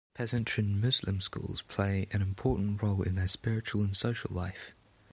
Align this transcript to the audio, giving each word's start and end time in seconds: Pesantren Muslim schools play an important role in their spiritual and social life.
Pesantren 0.15 0.81
Muslim 0.81 1.21
schools 1.21 1.61
play 1.61 2.07
an 2.11 2.23
important 2.23 2.81
role 2.81 3.03
in 3.03 3.13
their 3.13 3.27
spiritual 3.27 3.83
and 3.83 3.95
social 3.95 4.33
life. 4.33 4.73